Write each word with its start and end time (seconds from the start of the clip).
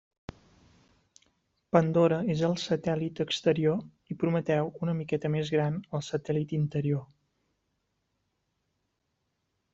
Pandora 1.75 2.17
és 2.35 2.41
el 2.47 2.55
satèl·lit 2.61 3.21
exterior 3.25 4.15
i 4.15 4.17
Prometeu, 4.25 4.73
una 4.87 4.97
miqueta 5.03 5.33
més 5.35 5.53
gran, 5.59 5.79
el 5.99 6.05
satèl·lit 6.09 6.57
interior. 6.61 7.07